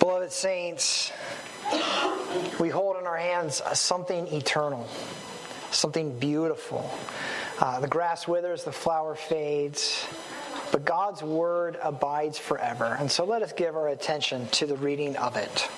[0.00, 1.12] Beloved saints,
[2.58, 4.88] we hold in our hands something eternal,
[5.70, 6.90] something beautiful.
[7.58, 10.06] Uh, the grass withers, the flower fades,
[10.72, 12.96] but God's word abides forever.
[12.98, 15.68] And so let us give our attention to the reading of it.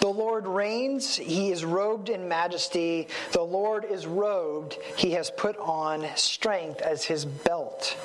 [0.00, 3.08] The Lord reigns, he is robed in majesty.
[3.30, 7.96] The Lord is robed, he has put on strength as his belt.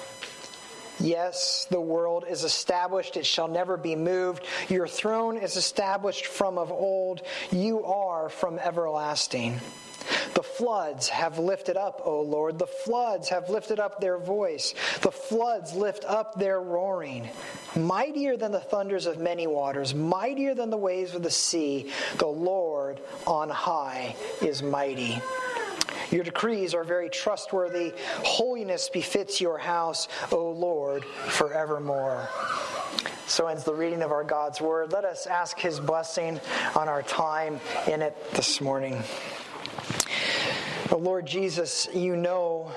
[0.99, 4.43] Yes, the world is established, it shall never be moved.
[4.69, 9.59] Your throne is established from of old, you are from everlasting.
[10.33, 12.59] The floods have lifted up, O Lord.
[12.59, 14.73] The floods have lifted up their voice.
[15.01, 17.29] The floods lift up their roaring.
[17.75, 22.27] Mightier than the thunders of many waters, mightier than the waves of the sea, the
[22.27, 25.21] Lord on high is mighty.
[26.11, 27.93] Your decrees are very trustworthy.
[28.23, 32.29] Holiness befits your house, O Lord, forevermore.
[33.27, 34.93] So ends the reading of our God's word.
[34.93, 36.39] Let us ask his blessing
[36.75, 39.03] on our time in it this morning.
[40.91, 42.71] Oh Lord Jesus, you know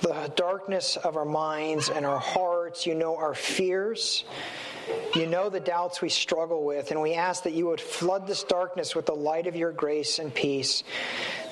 [0.00, 2.86] the darkness of our minds and our hearts.
[2.86, 4.24] You know our fears.
[5.14, 8.42] You know the doubts we struggle with, and we ask that you would flood this
[8.42, 10.82] darkness with the light of your grace and peace,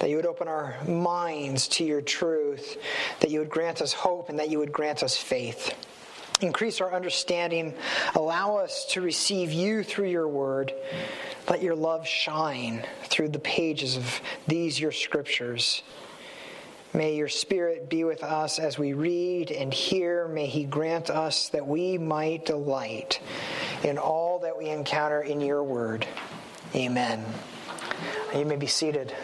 [0.00, 2.78] that you would open our minds to your truth,
[3.20, 5.74] that you would grant us hope, and that you would grant us faith.
[6.40, 7.74] Increase our understanding.
[8.14, 10.72] Allow us to receive you through your word.
[11.48, 15.82] Let your love shine through the pages of these, your scriptures.
[16.94, 20.26] May your Spirit be with us as we read and hear.
[20.28, 23.20] May He grant us that we might delight
[23.84, 26.06] in all that we encounter in your word.
[26.74, 27.24] Amen.
[28.34, 29.14] You may be seated.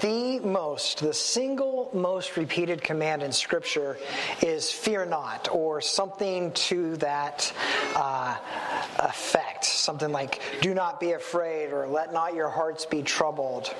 [0.00, 3.98] The most, the single most repeated command in Scripture
[4.40, 7.52] is fear not, or something to that
[7.96, 8.36] uh,
[9.00, 9.64] effect.
[9.64, 13.74] Something like, do not be afraid, or let not your hearts be troubled.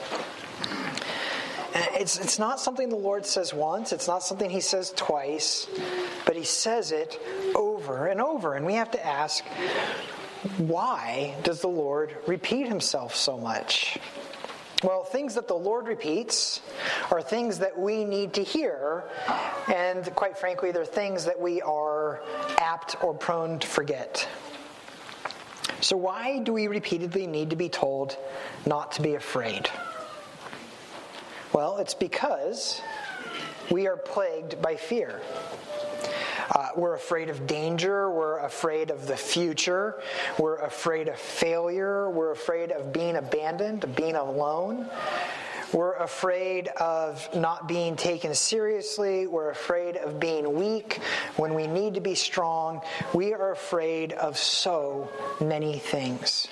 [1.75, 5.69] It's, it's not something the Lord says once, it's not something He says twice,
[6.27, 7.21] but He says it
[7.55, 8.55] over and over.
[8.55, 9.45] And we have to ask,
[10.59, 13.99] why does the Lord repeat Himself so much?
[14.83, 16.61] Well, things that the Lord repeats
[17.13, 19.05] are things that we need to hear,
[19.73, 22.21] and quite frankly, they're things that we are
[22.59, 24.29] apt or prone to forget.
[25.81, 28.17] So, why do we repeatedly need to be told
[28.67, 29.69] not to be afraid?
[31.53, 32.81] Well, it's because
[33.71, 35.21] we are plagued by fear.
[36.53, 38.11] Uh, we're afraid of danger.
[38.11, 40.03] We're afraid of the future.
[40.39, 42.11] We're afraid of failure.
[42.11, 44.87] We're afraid of being abandoned, of being alone.
[45.73, 49.27] We're afraid of not being taken seriously.
[49.27, 51.01] We're afraid of being weak
[51.37, 52.83] when we need to be strong.
[53.15, 55.09] We are afraid of so
[55.41, 56.49] many things.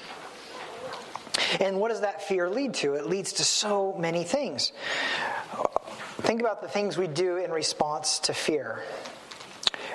[1.60, 2.94] And what does that fear lead to?
[2.94, 4.72] It leads to so many things.
[6.22, 8.82] Think about the things we do in response to fear.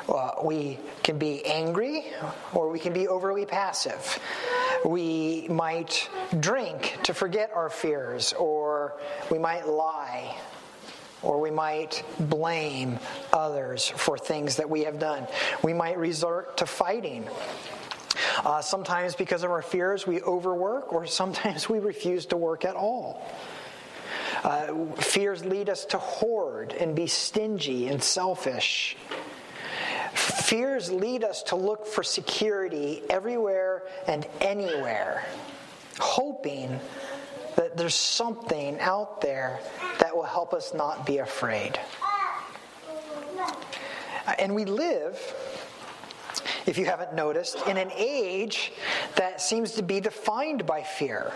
[0.08, 2.06] Uh, we can be angry
[2.54, 4.20] or we can be overly passive.
[4.86, 9.00] We might drink to forget our fears, or
[9.32, 10.38] we might lie,
[11.24, 13.00] or we might blame
[13.34, 15.28] others for things that we have done.
[15.64, 17.28] We might resort to fighting.
[18.44, 22.76] Uh, sometimes, because of our fears, we overwork, or sometimes we refuse to work at
[22.76, 23.26] all.
[24.44, 28.96] Uh, fears lead us to hoard and be stingy and selfish.
[30.26, 35.24] Fears lead us to look for security everywhere and anywhere,
[36.00, 36.80] hoping
[37.56, 39.60] that there's something out there
[40.00, 41.80] that will help us not be afraid.
[44.40, 45.20] And we live,
[46.66, 48.74] if you haven't noticed, in an age
[49.18, 51.32] that seems to be defined by fear.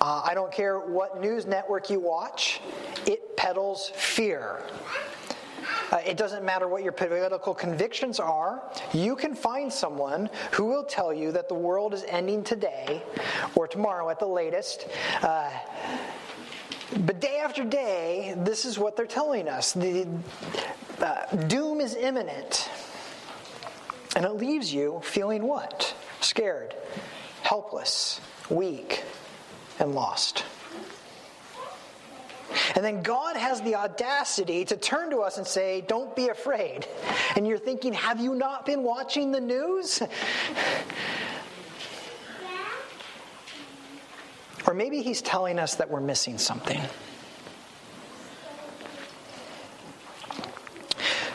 [0.00, 2.62] Uh, I don't care what news network you watch,
[3.04, 4.62] it peddles fear.
[5.90, 8.62] Uh, it doesn't matter what your political convictions are.
[8.92, 13.02] You can find someone who will tell you that the world is ending today
[13.54, 14.86] or tomorrow at the latest.
[15.22, 15.50] Uh,
[17.00, 19.72] but day after day, this is what they're telling us.
[19.72, 20.06] The
[21.00, 22.68] uh, doom is imminent.
[24.16, 25.94] And it leaves you feeling what?
[26.20, 26.74] Scared,
[27.42, 29.04] helpless, weak,
[29.78, 30.44] and lost.
[32.74, 36.86] And then God has the audacity to turn to us and say, Don't be afraid.
[37.36, 40.02] And you're thinking, Have you not been watching the news?
[44.66, 46.80] Or maybe he's telling us that we're missing something.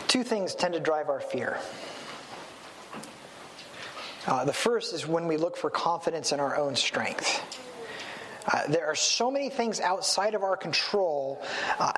[0.07, 1.57] Two things tend to drive our fear.
[4.27, 7.41] Uh, the first is when we look for confidence in our own strength.
[8.47, 11.41] Uh, there are so many things outside of our control.
[11.79, 11.93] Uh,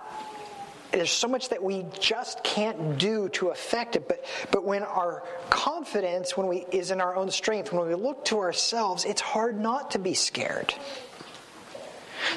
[0.91, 4.07] there's so much that we just can't do to affect it.
[4.07, 8.25] But, but when our confidence when we, is in our own strength, when we look
[8.25, 10.73] to ourselves, it's hard not to be scared.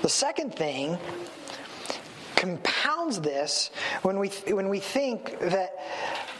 [0.03, 0.99] The second thing
[2.37, 3.71] compounds this
[4.03, 5.79] when we, when we think that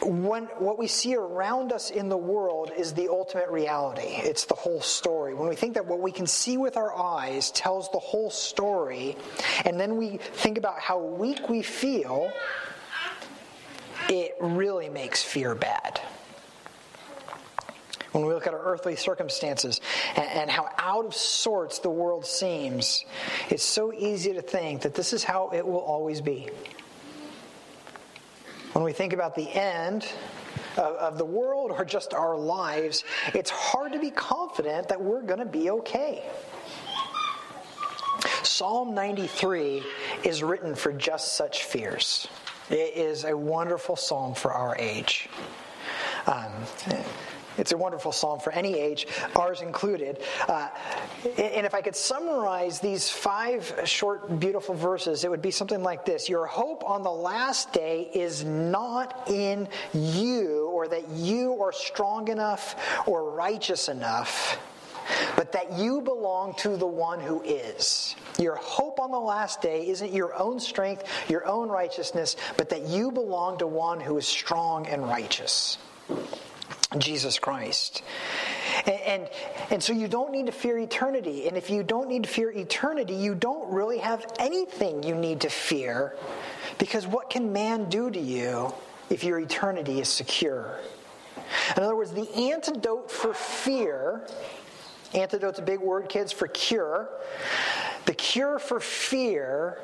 [0.03, 4.01] when what we see around us in the world is the ultimate reality.
[4.01, 5.33] It's the whole story.
[5.33, 9.15] When we think that what we can see with our eyes tells the whole story,
[9.65, 12.31] and then we think about how weak we feel,
[14.09, 16.01] it really makes fear bad
[18.11, 19.79] when we look at our earthly circumstances
[20.15, 23.05] and, and, how out of sorts the world seems,
[23.49, 26.49] it's so easy to think that this is how it will always be.
[28.73, 30.07] When we think about the end
[30.77, 33.03] of, the world or just our lives,
[33.33, 36.23] it's hard to be confident that we're going to be okay.
[38.43, 39.83] Psalm 93
[40.23, 42.27] is written for just such fears.
[42.69, 45.27] It is a wonderful psalm for our age.
[46.27, 46.51] Um,
[47.57, 50.19] it's a wonderful psalm for any age, ours included.
[50.47, 50.69] Uh,
[51.37, 56.05] and if I could summarize these five short, beautiful verses, it would be something like
[56.05, 61.71] this Your hope on the last day is not in you, or that you are
[61.71, 62.75] strong enough
[63.07, 64.59] or righteous enough,
[65.35, 68.15] but that you belong to the one who is.
[68.39, 72.87] Your hope on the last day isn't your own strength, your own righteousness, but that
[72.87, 75.77] you belong to one who is strong and righteous.
[76.97, 78.03] Jesus Christ.
[78.85, 79.29] And, and,
[79.69, 81.47] and, so you don't need to fear eternity.
[81.47, 85.41] And if you don't need to fear eternity, you don't really have anything you need
[85.41, 86.15] to fear.
[86.77, 88.73] Because what can man do to you
[89.09, 90.79] if your eternity is secure?
[91.77, 94.27] In other words, the antidote for fear,
[95.13, 97.09] antidote's a big word, kids, for cure.
[98.05, 99.79] The cure for fear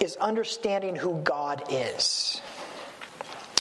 [0.00, 2.40] is understanding who God is.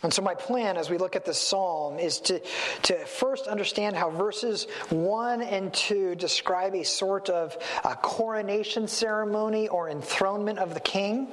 [0.03, 2.42] And so, my plan as we look at this psalm is to,
[2.83, 9.68] to first understand how verses 1 and 2 describe a sort of a coronation ceremony
[9.68, 11.27] or enthronement of the king,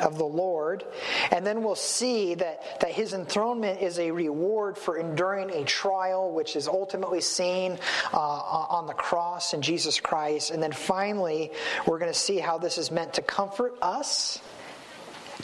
[0.00, 0.84] of the Lord.
[1.30, 6.32] And then we'll see that, that his enthronement is a reward for enduring a trial,
[6.32, 7.78] which is ultimately seen
[8.12, 10.50] uh, on the cross in Jesus Christ.
[10.50, 11.52] And then finally,
[11.86, 14.40] we're going to see how this is meant to comfort us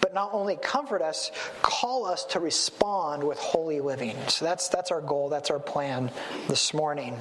[0.00, 1.30] but not only comfort us,
[1.62, 4.16] call us to respond with holy living.
[4.28, 6.10] So that's, that's our goal, that's our plan
[6.48, 7.16] this morning.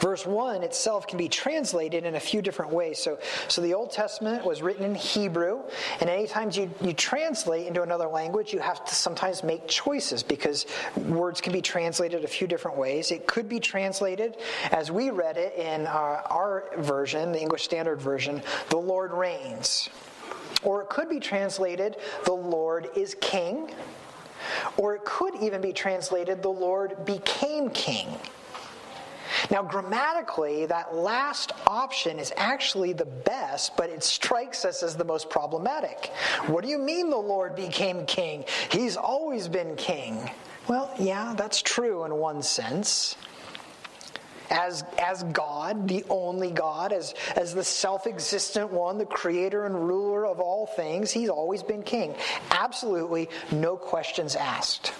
[0.00, 2.98] Verse 1 itself can be translated in a few different ways.
[2.98, 5.62] So, so the Old Testament was written in Hebrew,
[6.00, 10.66] and anytime you, you translate into another language, you have to sometimes make choices because
[10.96, 13.10] words can be translated a few different ways.
[13.10, 14.36] It could be translated,
[14.70, 19.88] as we read it in our, our version, the English Standard Version, the Lord reigns.
[20.62, 23.70] Or it could be translated, the Lord is king.
[24.76, 28.08] Or it could even be translated, the Lord became king.
[29.50, 35.04] Now, grammatically, that last option is actually the best, but it strikes us as the
[35.04, 36.12] most problematic.
[36.46, 38.44] What do you mean the Lord became king?
[38.70, 40.30] He's always been king.
[40.68, 43.16] Well, yeah, that's true in one sense
[44.52, 49.88] as, as God, the only God, as, as the self existent one, the creator and
[49.88, 51.10] ruler of all things.
[51.10, 52.14] He's always been king.
[52.50, 54.92] Absolutely no questions asked.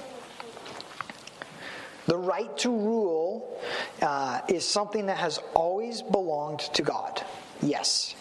[2.06, 3.60] The right to rule
[4.00, 7.22] uh, is something that has always belonged to God.
[7.60, 8.16] Yes.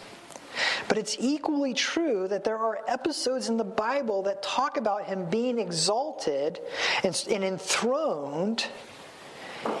[0.86, 5.24] But it's equally true that there are episodes in the Bible that talk about him
[5.30, 6.60] being exalted
[7.02, 8.66] and, and enthroned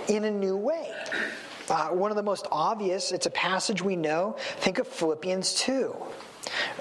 [0.08, 0.92] in a new way.
[1.68, 4.36] Uh, one of the most obvious, it's a passage we know.
[4.58, 5.96] Think of Philippians 2.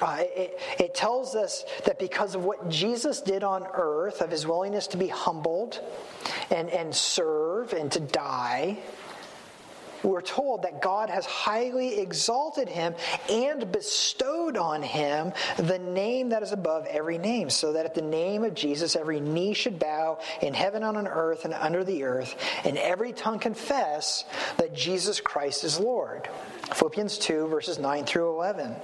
[0.02, 4.46] Uh, it, it tells us that because of what Jesus did on earth, of his
[4.48, 5.80] willingness to be humbled
[6.50, 8.80] and, and serve and to die,
[10.04, 12.96] we're told that God has highly exalted him
[13.30, 18.02] and bestowed on him the name that is above every name, so that at the
[18.02, 22.04] name of Jesus every knee should bow in heaven and on earth and under the
[22.04, 24.26] earth, and every tongue confess
[24.58, 26.28] that Jesus Christ is Lord.
[26.74, 28.76] Philippians 2, verses 9 through 11.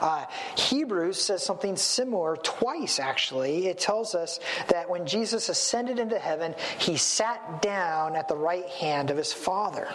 [0.00, 3.66] Uh, Hebrews says something similar twice, actually.
[3.66, 8.66] It tells us that when Jesus ascended into heaven, he sat down at the right
[8.66, 9.88] hand of his Father.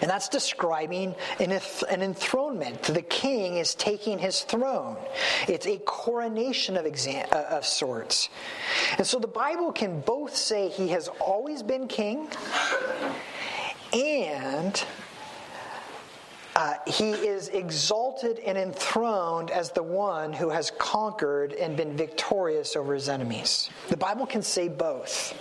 [0.00, 1.52] And that's describing an,
[1.90, 2.82] an, enthronement.
[2.82, 4.96] The king is taking his throne.
[5.48, 8.28] It's a coronation of, exam, uh, of sorts.
[8.98, 12.28] And so the Bible can both say he has always been king
[13.92, 14.84] and
[16.54, 22.76] uh, he is exalted and enthroned as the one who has conquered and been victorious
[22.76, 23.70] over his enemies.
[23.88, 25.34] The Bible can say both.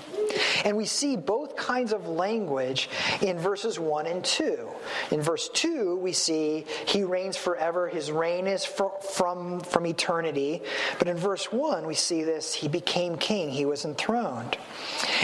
[0.64, 2.90] And we see both kinds of language
[3.22, 4.70] in verses 1 and 2.
[5.12, 10.62] In verse 2, we see he reigns forever, his reign is for, from, from eternity.
[10.98, 14.58] But in verse 1, we see this he became king, he was enthroned.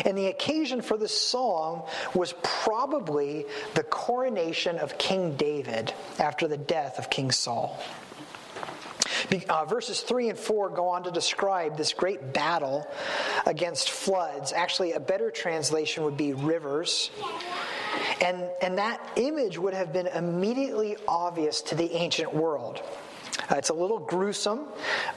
[0.05, 5.76] And the occasion for this song was probably the coronation of King David
[6.19, 7.79] after the death of King Saul.
[9.49, 12.87] Uh, verses 3 and 4 go on to describe this great battle
[13.45, 14.53] against floods.
[14.53, 17.11] Actually, a better translation would be rivers.
[18.21, 22.81] And, and that image would have been immediately obvious to the ancient world.
[23.49, 24.65] Uh, it's a little gruesome,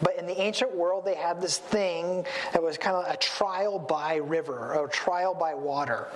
[0.02, 3.78] but in the ancient world, they had this thing that was kind of a trial
[3.78, 6.08] by river or trial by water.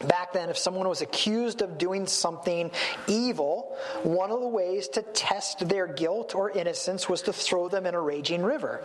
[0.00, 2.70] Back then, if someone was accused of doing something
[3.06, 7.84] evil, one of the ways to test their guilt or innocence was to throw them
[7.84, 8.82] in a raging river.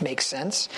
[0.00, 0.70] Makes sense.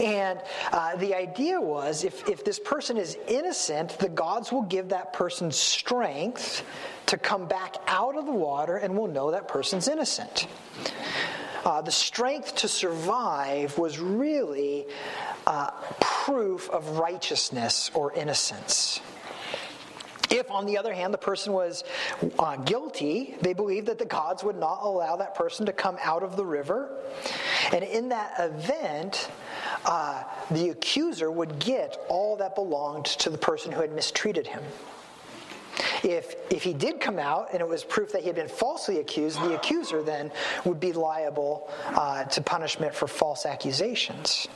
[0.00, 0.40] And
[0.72, 5.12] uh, the idea was if, if this person is innocent, the gods will give that
[5.12, 6.64] person strength
[7.06, 10.46] to come back out of the water and will know that person's innocent.
[11.66, 14.86] Uh, the strength to survive was really
[15.46, 15.70] uh,
[16.00, 19.00] proof of righteousness or innocence.
[20.30, 21.84] If, on the other hand, the person was
[22.38, 26.22] uh, guilty, they believed that the gods would not allow that person to come out
[26.22, 26.90] of the river.
[27.72, 29.30] And in that event,
[29.84, 34.62] uh, the accuser would get all that belonged to the person who had mistreated him.
[36.02, 38.98] If, if he did come out and it was proof that he had been falsely
[38.98, 40.30] accused, the accuser then
[40.64, 44.48] would be liable uh, to punishment for false accusations.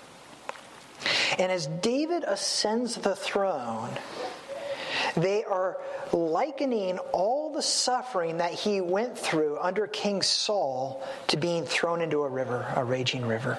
[1.38, 3.90] And as David ascends the throne,
[5.16, 5.78] they are
[6.12, 12.22] likening all the suffering that he went through under King Saul to being thrown into
[12.22, 13.58] a river, a raging river.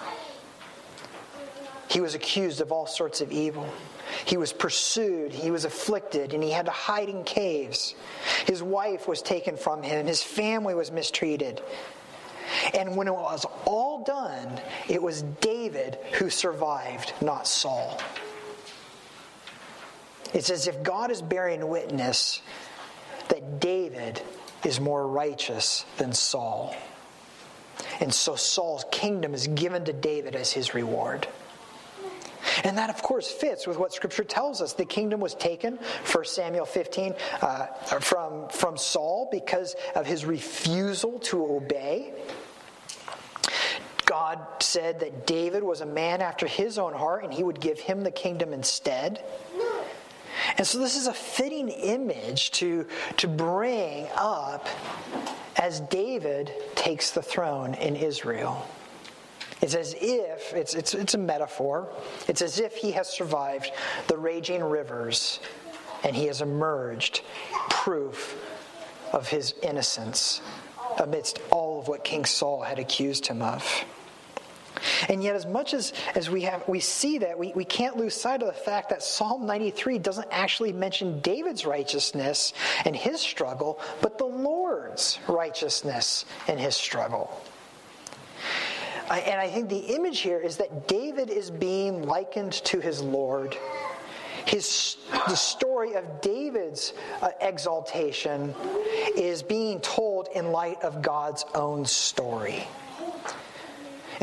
[1.90, 3.70] He was accused of all sorts of evil.
[4.26, 7.94] He was pursued, he was afflicted, and he had to hide in caves.
[8.48, 11.62] His wife was taken from him, his family was mistreated.
[12.74, 18.00] And when it was all done, it was David who survived, not Saul.
[20.34, 22.42] It's as if God is bearing witness
[23.30, 24.22] that David
[24.64, 26.76] is more righteous than Saul.
[28.00, 31.28] And so Saul's kingdom is given to David as his reward.
[32.64, 34.74] And that, of course, fits with what Scripture tells us.
[34.74, 35.80] The kingdom was taken,
[36.12, 37.66] 1 Samuel 15, uh,
[38.00, 42.14] from, from Saul because of his refusal to obey.
[44.06, 47.80] God said that David was a man after his own heart and he would give
[47.80, 49.24] him the kingdom instead.
[50.58, 52.86] And so this is a fitting image to,
[53.18, 54.68] to bring up
[55.58, 58.68] as David takes the throne in Israel.
[59.62, 61.90] It's as if, it's, it's, it's a metaphor,
[62.28, 63.72] it's as if he has survived
[64.08, 65.40] the raging rivers
[66.04, 67.22] and he has emerged
[67.70, 68.38] proof
[69.14, 70.42] of his innocence
[71.02, 73.86] amidst all of what King Saul had accused him of.
[75.10, 78.14] And yet, as much as, as we have we see that, we, we can't lose
[78.14, 82.54] sight of the fact that Psalm 93 doesn't actually mention David's righteousness
[82.86, 87.42] and his struggle, but the Lord's righteousness and his struggle.
[89.10, 93.56] And I think the image here is that David is being likened to his Lord.
[94.46, 98.54] His, the story of David's uh, exaltation
[99.16, 102.68] is being told in light of God's own story.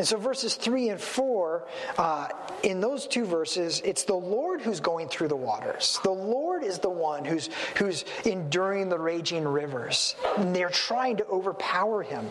[0.00, 1.66] And so, verses 3 and 4,
[1.98, 2.28] uh,
[2.62, 6.00] in those two verses, it's the Lord who's going through the waters.
[6.02, 10.16] The Lord is the one who's, who's enduring the raging rivers.
[10.38, 12.28] And they're trying to overpower him.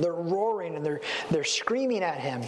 [0.00, 2.42] They're roaring and they're, they're screaming at him.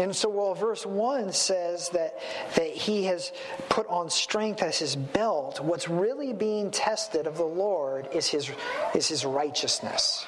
[0.00, 2.18] And so, while verse 1 says that,
[2.56, 3.30] that he has
[3.68, 8.50] put on strength as his belt, what's really being tested of the Lord is his,
[8.92, 10.26] is his righteousness.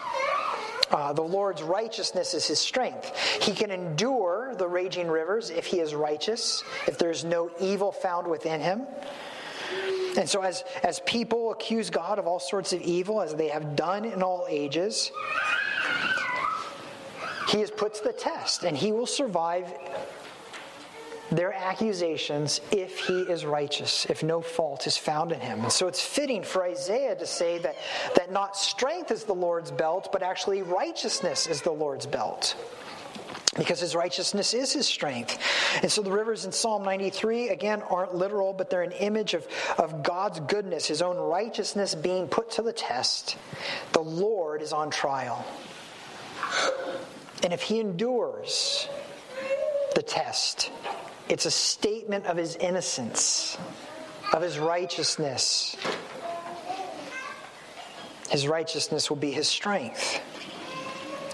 [0.93, 3.17] Uh, the Lord's righteousness is his strength.
[3.43, 8.27] He can endure the raging rivers if he is righteous, if there's no evil found
[8.27, 8.87] within him.
[10.19, 13.75] And so, as, as people accuse God of all sorts of evil, as they have
[13.75, 15.11] done in all ages,
[17.49, 19.73] he is put to the test and he will survive
[21.33, 25.61] their accusations if he is righteous, if no fault is found in him.
[25.63, 27.77] And so it's fitting for Isaiah to say that,
[28.17, 32.57] that not strength is the Lord's belt, but actually righteousness is the Lord's belt
[33.57, 35.39] because his righteousness is his strength.
[35.83, 39.47] And so the rivers in Psalm 93, again, aren't literal, but they're an image of,
[39.79, 43.37] of God's goodness, his own righteousness being put to the test.
[43.93, 45.45] The Lord is on trial.
[47.43, 48.89] And if he endures
[49.95, 50.71] the test,
[51.33, 53.57] it's a statement of his innocence,
[54.35, 55.75] of his righteousness.
[58.29, 60.21] His righteousness will be his strength.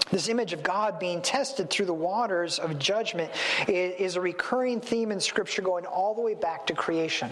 [0.09, 3.29] This image of God being tested through the waters of judgment
[3.67, 7.29] is a recurring theme in Scripture going all the way back to creation.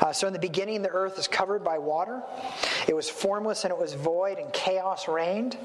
[0.00, 2.22] Uh, so, in the beginning, the earth is covered by water.
[2.88, 5.56] It was formless and it was void, and chaos reigned.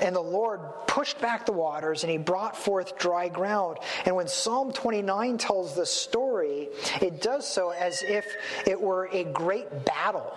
[0.00, 3.78] And the Lord pushed back the waters and he brought forth dry ground.
[4.04, 6.68] And when Psalm 29 tells the story,
[7.00, 8.26] it does so as if
[8.66, 10.34] it were a great battle.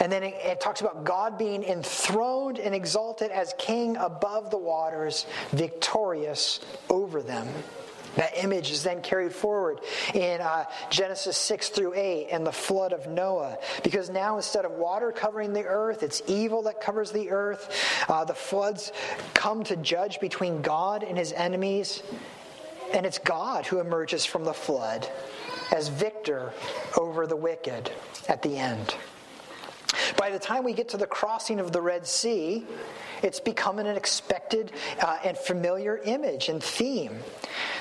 [0.00, 4.56] And then it, it, talks about God being enthroned and exalted as king above the
[4.56, 7.46] waters, victorious over them.
[8.16, 9.80] That image is then carried forward
[10.14, 13.58] in uh, Genesis 6 through 8 and the flood of Noah.
[13.82, 18.04] Because now instead of water covering the earth, it's evil that covers the earth.
[18.08, 18.92] Uh, the floods
[19.34, 22.02] come to judge between God and his enemies.
[22.92, 25.08] And it's God who emerges from the flood
[25.70, 26.52] as victor
[26.98, 27.92] over the wicked
[28.28, 28.96] at the end.
[30.20, 32.66] By the time we get to the crossing of the Red Sea,
[33.22, 37.20] it's become an expected uh, and familiar image and theme.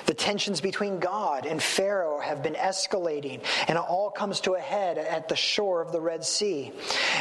[0.06, 4.60] The tensions between God and Pharaoh have been escalating, and it all comes to a
[4.60, 6.72] head at the shore of the Red Sea.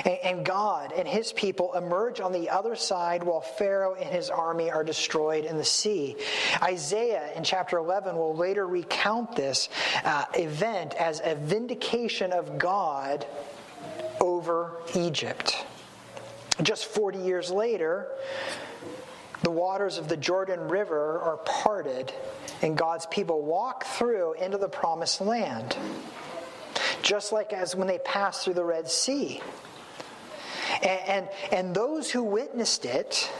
[0.05, 4.31] And, and God and his people emerge on the other side while Pharaoh and his
[4.31, 6.15] army are destroyed in the sea.
[6.63, 9.69] Isaiah in chapter 11 will later recount this
[10.05, 13.27] uh, event as a vindication of God
[14.21, 15.65] over Egypt.
[16.63, 18.09] Just 40 years later,
[19.43, 22.13] the waters of the Jordan River are parted,
[22.63, 25.77] and God's people walk through into the promised land.
[27.03, 29.41] Just like as when they passed through the Red Sea.
[30.83, 33.31] And, and, and those who witnessed it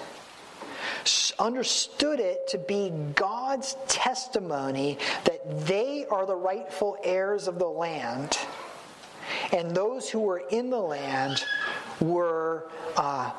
[1.39, 8.37] understood it to be God's testimony that they are the rightful heirs of the land
[9.53, 11.45] and those who were in the land
[12.01, 12.65] were
[12.97, 13.31] uh,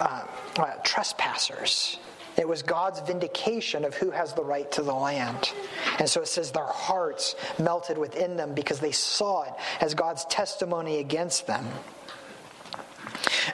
[0.00, 0.24] uh,
[0.56, 1.98] uh, trespassers.
[2.36, 5.52] It was God's vindication of who has the right to the land.
[5.98, 10.24] And so it says their hearts melted within them because they saw it as God's
[10.26, 11.66] testimony against them.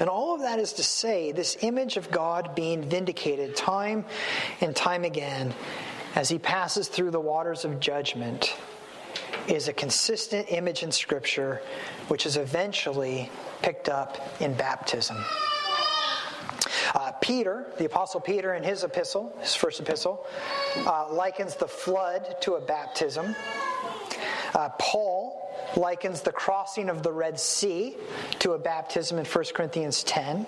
[0.01, 4.05] And all of that is to say, this image of God being vindicated time
[4.61, 5.55] and time again
[6.15, 8.55] as he passes through the waters of judgment
[9.49, 11.61] is a consistent image in Scripture,
[12.09, 13.31] which is eventually
[13.63, 15.17] picked up in baptism.
[16.95, 20.27] Uh, Peter, the Apostle Peter, in his epistle, his first epistle,
[20.87, 23.35] uh, likens the flood to a baptism.
[24.55, 25.44] Uh, Paul
[25.77, 27.97] likens the crossing of the Red Sea
[28.41, 30.47] to a baptism in 1 Corinthians 10.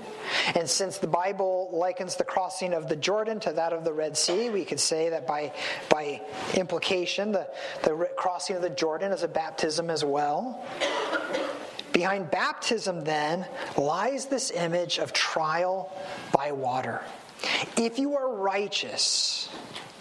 [0.55, 4.17] And since the Bible likens the crossing of the Jordan to that of the Red
[4.17, 5.53] Sea, we could say that by,
[5.89, 6.21] by
[6.55, 7.49] implication, the,
[7.83, 10.65] the crossing of the Jordan is a baptism as well.
[11.93, 13.47] Behind baptism, then,
[13.79, 15.91] lies this image of trial
[16.31, 17.01] by water.
[17.77, 19.49] If you are righteous,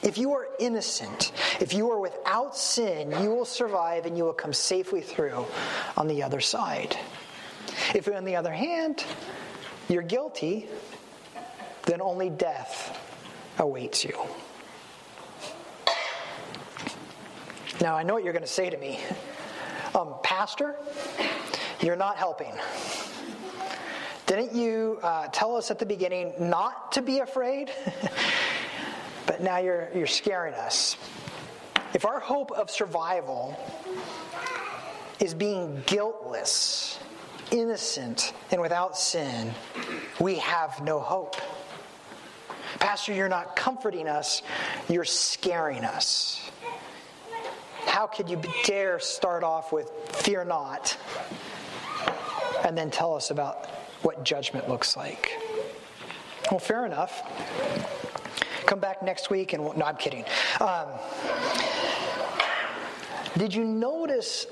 [0.06, 4.34] if you are innocent, if you are without sin, you will survive and you will
[4.34, 5.46] come safely through
[5.98, 6.96] on the other side.
[7.94, 9.04] If, on the other hand,
[9.90, 10.70] you're guilty,
[11.86, 13.02] then only death
[13.58, 14.18] awaits you.
[17.82, 19.00] Now, I know what you're going to say to me.
[19.94, 20.76] Um, Pastor,
[21.82, 22.54] you're not helping.
[24.28, 27.72] Didn't you uh, tell us at the beginning not to be afraid?
[29.26, 30.98] but now you're, you're scaring us.
[31.94, 33.58] If our hope of survival
[35.20, 37.00] is being guiltless,
[37.52, 39.54] innocent, and without sin,
[40.20, 41.36] we have no hope.
[42.80, 44.42] Pastor, you're not comforting us,
[44.90, 46.52] you're scaring us.
[47.86, 50.98] How could you dare start off with fear not
[52.66, 53.70] and then tell us about
[54.02, 55.32] what judgment looks like?
[56.52, 57.24] Well, fair enough.
[58.66, 60.26] Come back next week and we'll, no, I'm kidding.
[60.60, 60.88] Um,
[63.38, 64.48] did you notice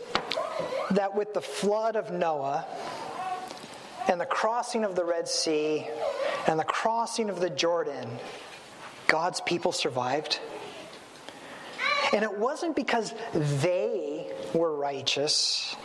[0.92, 2.66] that with the flood of Noah
[4.08, 5.88] and the crossing of the Red Sea
[6.48, 8.08] and the crossing of the Jordan,
[9.08, 10.40] God's people survived?
[12.14, 15.76] And it wasn't because they were righteous,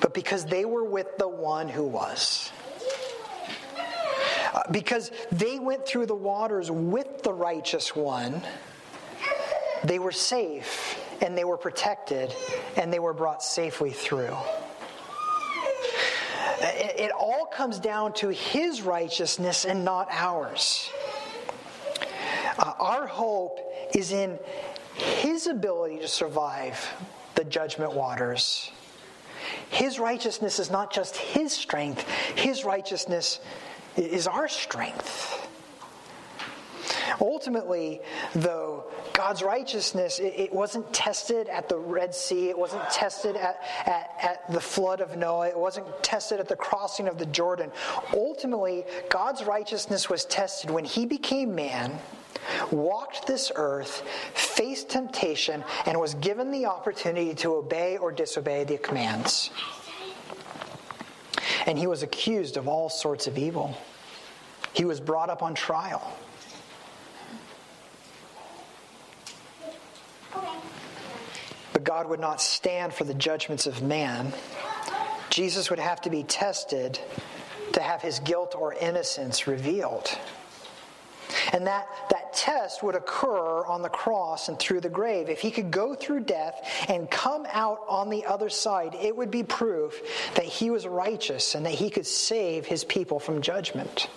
[0.00, 2.50] but because they were with the one who was.
[4.70, 8.42] Because they went through the waters with the righteous one,
[9.84, 12.34] they were safe and they were protected
[12.76, 14.36] and they were brought safely through.
[16.60, 20.90] It, it all comes down to his righteousness and not ours.
[22.58, 23.60] Uh, our hope
[23.94, 24.38] is in
[24.94, 26.84] his ability to survive
[27.36, 28.72] the judgment waters.
[29.70, 33.38] His righteousness is not just his strength, his righteousness
[33.96, 35.48] is our strength.
[37.20, 38.00] Ultimately,
[38.34, 42.48] though, God's righteousness, it, it, wasn't tested at the Red Sea.
[42.48, 45.48] It wasn't tested at, at, at the flood of Noah.
[45.48, 47.72] It wasn't tested at the crossing of the Jordan.
[48.12, 51.98] Ultimately, God's righteousness was tested when he became man
[52.70, 54.02] walked this earth,
[54.34, 59.50] faced temptation, and was given the opportunity to obey or disobey the commands.
[61.68, 63.76] And he was accused of all sorts of evil.
[64.72, 66.16] He was brought up on trial.
[71.74, 74.32] But God would not stand for the judgments of man.
[75.28, 76.98] Jesus would have to be tested
[77.74, 80.08] to have his guilt or innocence revealed.
[81.52, 85.28] And that, that test would occur on the cross and through the grave.
[85.28, 89.30] If he could go through death and come out on the other side, it would
[89.30, 90.00] be proof
[90.34, 94.08] that he was righteous and that he could save his people from judgment.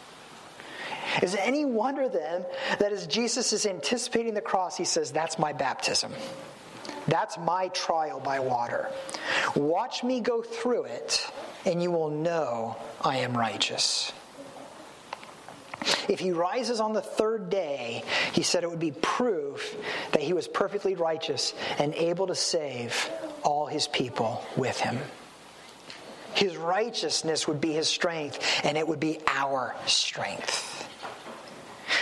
[1.23, 2.45] Is it any wonder then
[2.77, 6.13] that as Jesus is anticipating the cross, he says, That's my baptism.
[7.07, 8.87] That's my trial by water.
[9.55, 11.25] Watch me go through it,
[11.65, 14.13] and you will know I am righteous.
[16.07, 19.75] If he rises on the third day, he said it would be proof
[20.11, 23.09] that he was perfectly righteous and able to save
[23.43, 24.99] all his people with him.
[26.33, 30.87] His righteousness would be his strength, and it would be our strength.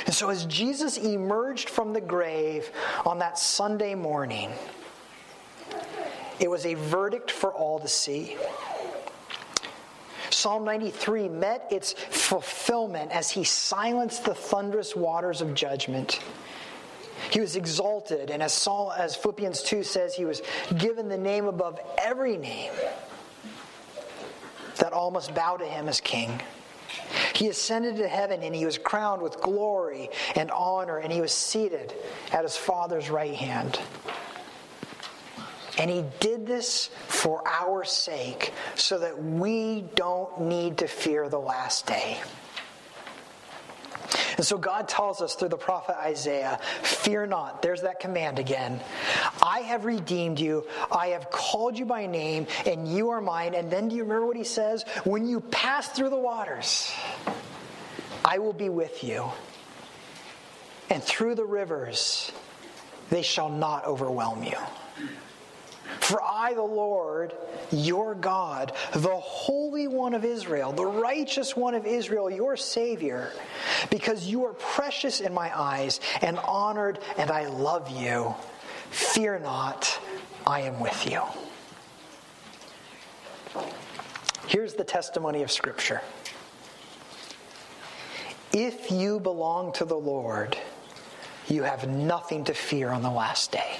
[0.05, 2.71] And so, as Jesus emerged from the grave
[3.05, 4.51] on that Sunday morning,
[6.39, 8.37] it was a verdict for all to see.
[10.39, 16.21] Psalm 93 met its fulfillment as he silenced the thunderous waters of judgment.
[17.29, 20.41] He was exalted, and as, Saul, as Philippians 2 says, he was
[20.77, 22.71] given the name above every name,
[24.77, 26.39] that all must bow to him as king.
[27.35, 31.33] He ascended to heaven and he was crowned with glory and honor, and he was
[31.33, 31.93] seated
[32.31, 33.77] at his Father's right hand.
[35.79, 41.39] And he did this for our sake so that we don't need to fear the
[41.39, 42.19] last day.
[44.35, 47.61] And so God tells us through the prophet Isaiah, Fear not.
[47.61, 48.79] There's that command again.
[49.41, 50.65] I have redeemed you.
[50.91, 53.53] I have called you by name, and you are mine.
[53.53, 54.83] And then do you remember what he says?
[55.03, 56.91] When you pass through the waters,
[58.23, 59.29] I will be with you.
[60.89, 62.31] And through the rivers,
[63.09, 64.57] they shall not overwhelm you.
[65.99, 67.33] For I, the Lord,
[67.71, 73.31] your God, the Holy One of Israel, the righteous One of Israel, your Savior,
[73.89, 78.35] because you are precious in my eyes and honored, and I love you.
[78.91, 79.99] Fear not,
[80.47, 81.21] I am with you.
[84.47, 86.01] Here's the testimony of Scripture.
[88.51, 90.57] If you belong to the Lord,
[91.47, 93.77] you have nothing to fear on the last day.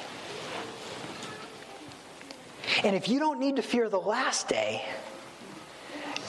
[2.84, 4.84] And if you don't need to fear the last day,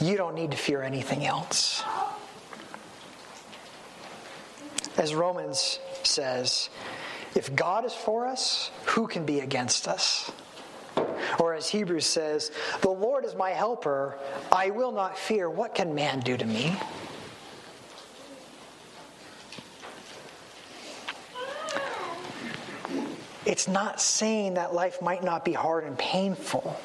[0.01, 1.85] you don't need to fear anything else.
[4.97, 6.71] As Romans says,
[7.35, 10.33] if God is for us, who can be against us?
[11.39, 14.19] Or as Hebrews says, the Lord is my helper,
[14.51, 15.49] I will not fear.
[15.49, 16.75] What can man do to me?
[23.51, 26.79] It's not saying that life might not be hard and painful,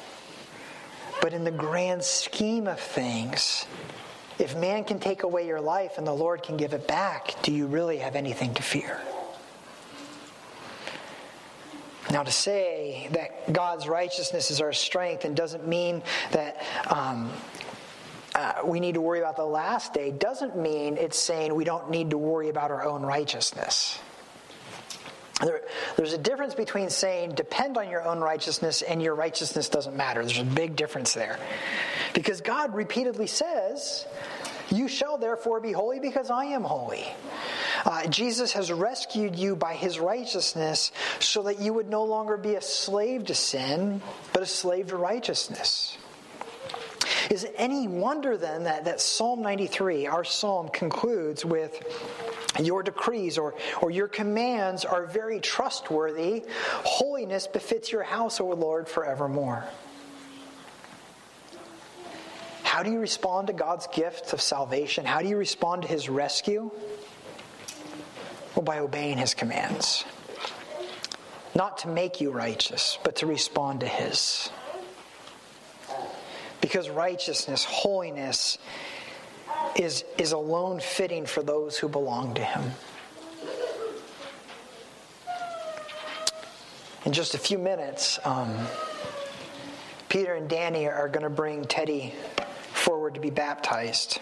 [1.22, 3.66] but in the grand scheme of things,
[4.40, 7.52] if man can take away your life and the Lord can give it back, do
[7.52, 9.00] you really have anything to fear?
[12.10, 16.02] Now, to say that God's righteousness is our strength and doesn't mean
[16.32, 17.30] that um,
[18.34, 21.90] uh, we need to worry about the last day doesn't mean it's saying we don't
[21.90, 24.00] need to worry about our own righteousness.
[25.42, 25.60] There,
[25.96, 30.24] there's a difference between saying depend on your own righteousness and your righteousness doesn't matter.
[30.24, 31.38] There's a big difference there.
[32.14, 34.06] Because God repeatedly says,
[34.70, 37.04] You shall therefore be holy because I am holy.
[37.84, 42.54] Uh, Jesus has rescued you by his righteousness so that you would no longer be
[42.54, 44.00] a slave to sin,
[44.32, 45.98] but a slave to righteousness.
[47.30, 51.82] Is it any wonder then that, that Psalm 93, our psalm, concludes with
[52.60, 56.44] your decrees or, or your commands are very trustworthy.
[56.84, 59.64] Holiness befits your house, O Lord, forevermore.
[62.62, 65.06] How do you respond to God's gift of salvation?
[65.06, 66.70] How do you respond to his rescue?
[68.54, 70.04] Well, by obeying his commands.
[71.54, 74.50] Not to make you righteous, but to respond to his.
[76.60, 78.58] Because righteousness, holiness,
[79.78, 82.70] is, is alone fitting for those who belong to him.
[87.04, 88.56] In just a few minutes, um,
[90.08, 92.12] Peter and Danny are going to bring Teddy
[92.72, 94.18] forward to be baptized.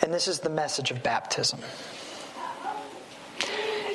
[0.00, 1.60] And this is the message of baptism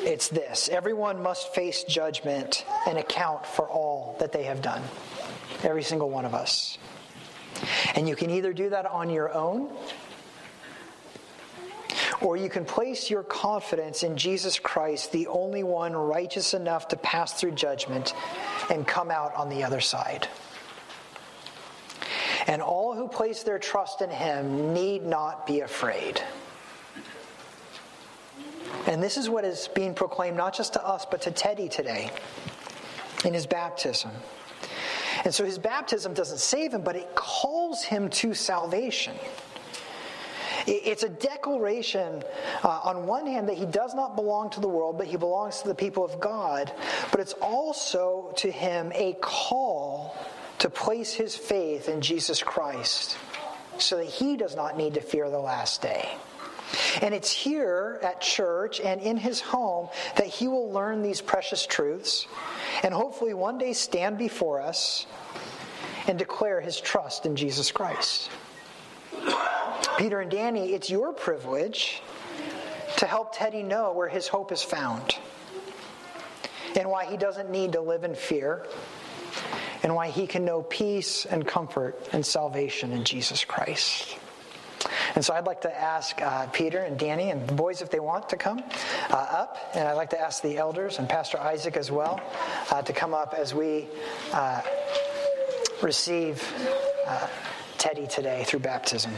[0.06, 4.82] it's this everyone must face judgment and account for all that they have done.
[5.64, 6.78] Every single one of us.
[7.96, 9.70] And you can either do that on your own,
[12.22, 16.98] or you can place your confidence in Jesus Christ, the only one righteous enough to
[16.98, 18.14] pass through judgment
[18.72, 20.28] and come out on the other side.
[22.48, 26.22] And all who place their trust in him need not be afraid.
[28.88, 32.12] And this is what is being proclaimed not just to us, but to Teddy today
[33.24, 34.12] in his baptism.
[35.24, 39.16] And so his baptism doesn't save him, but it calls him to salvation.
[40.66, 42.24] It's a declaration,
[42.64, 45.62] uh, on one hand, that he does not belong to the world, but he belongs
[45.62, 46.72] to the people of God.
[47.12, 50.16] But it's also to him a call
[50.60, 53.18] to place his faith in Jesus Christ
[53.78, 56.10] so that he does not need to fear the last day.
[57.02, 61.66] And it's here at church and in his home that he will learn these precious
[61.66, 62.28] truths
[62.82, 65.06] and hopefully one day stand before us
[66.08, 68.30] and declare his trust in Jesus Christ.
[69.98, 72.02] Peter and Danny, it's your privilege
[72.98, 75.16] to help Teddy know where his hope is found
[76.76, 78.66] and why he doesn't need to live in fear
[79.84, 84.18] and why he can know peace and comfort and salvation in Jesus Christ.
[85.16, 88.00] And so I'd like to ask uh, Peter and Danny and the boys, if they
[88.00, 88.64] want, to come
[89.10, 89.58] uh, up.
[89.76, 92.20] And I'd like to ask the elders and Pastor Isaac as well
[92.72, 93.88] uh, to come up as we
[94.32, 94.62] uh,
[95.82, 96.44] receive
[97.06, 97.28] uh,
[97.78, 99.12] Teddy today through baptism.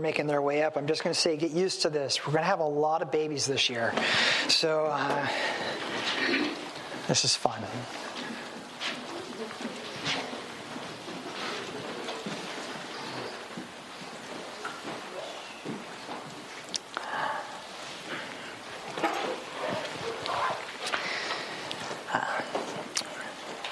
[0.00, 2.26] Making their way up, I'm just going to say get used to this.
[2.26, 3.92] We're going to have a lot of babies this year.
[4.48, 5.28] So, uh,
[7.08, 7.62] this is fun.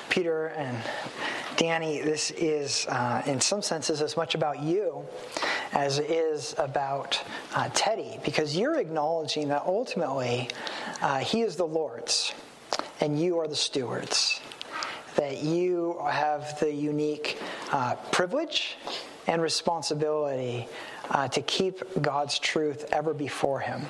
[0.08, 0.76] Peter and
[1.56, 5.04] Danny, this is, uh, in some senses, as much about you
[5.78, 7.22] as is about
[7.54, 10.50] uh, Teddy, because you're acknowledging that ultimately
[11.00, 12.34] uh, he is the Lord's
[13.00, 14.40] and you are the stewards.
[15.14, 17.38] That you have the unique
[17.70, 18.76] uh, privilege
[19.28, 20.66] and responsibility
[21.10, 23.86] uh, to keep God's truth ever before him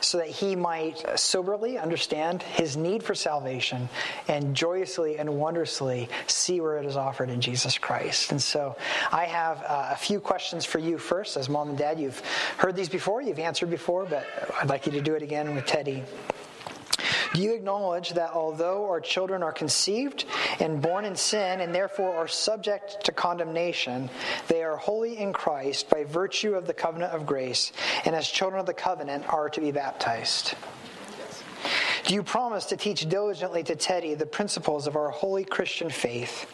[0.00, 3.88] so that he might soberly understand his need for salvation
[4.28, 8.30] and joyously and wondrously see where it is offered in Jesus Christ.
[8.30, 8.76] And so
[9.12, 11.36] I have uh, a few questions for you first.
[11.36, 12.20] As mom and dad, you've
[12.58, 14.26] heard these before, you've answered before, but
[14.60, 16.04] I'd like you to do it again with Teddy.
[17.36, 20.24] Do you acknowledge that although our children are conceived
[20.58, 24.08] and born in sin and therefore are subject to condemnation,
[24.48, 27.72] they are holy in Christ by virtue of the covenant of grace,
[28.06, 30.54] and as children of the covenant are to be baptized?
[32.06, 36.50] Do you promise to teach diligently to Teddy the principles of our holy Christian faith,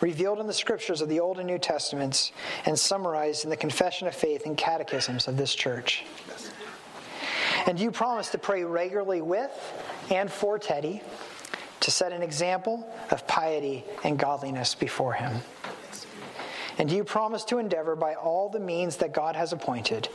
[0.00, 2.32] revealed in the scriptures of the Old and New Testaments
[2.64, 6.04] and summarized in the Confession of Faith and catechisms of this church?
[7.66, 9.52] And do you promise to pray regularly with
[10.10, 11.02] and for Teddy
[11.80, 15.42] to set an example of piety and godliness before him?
[16.78, 20.08] And do you promise to endeavor by all the means that God has appointed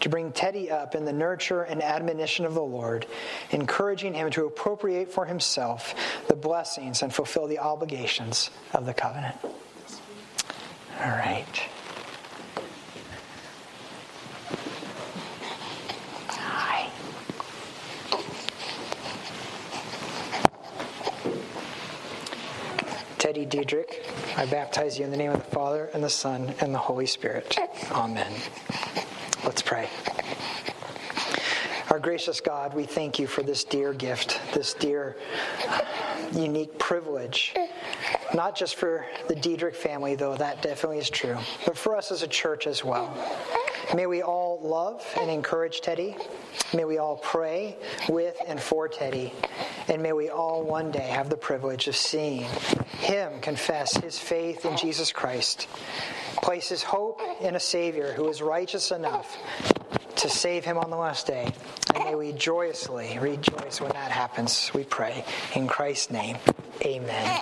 [0.00, 3.06] to bring Teddy up in the nurture and admonition of the Lord,
[3.50, 5.94] encouraging him to appropriate for himself
[6.28, 9.36] the blessings and fulfill the obligations of the covenant?
[11.00, 11.62] All right.
[23.54, 24.02] Diedrich,
[24.36, 27.06] I baptize you in the name of the Father, and the Son, and the Holy
[27.06, 27.56] Spirit.
[27.92, 28.32] Amen.
[29.44, 29.88] Let's pray.
[31.88, 35.16] Our gracious God, we thank you for this dear gift, this dear,
[35.68, 35.82] uh,
[36.32, 37.54] unique privilege.
[38.34, 42.24] Not just for the Diedrich family, though that definitely is true, but for us as
[42.24, 43.16] a church as well.
[43.94, 46.16] May we all love and encourage Teddy.
[46.74, 47.76] May we all pray
[48.08, 49.32] with and for Teddy.
[49.88, 52.46] And may we all one day have the privilege of seeing
[52.98, 55.68] him confess his faith in Jesus Christ,
[56.42, 59.36] place his hope in a Savior who is righteous enough
[60.16, 61.52] to save him on the last day.
[61.94, 65.24] And may we joyously rejoice when that happens, we pray.
[65.54, 66.38] In Christ's name,
[66.82, 67.40] amen.